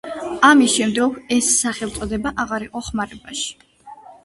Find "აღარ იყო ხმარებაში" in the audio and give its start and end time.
2.47-3.49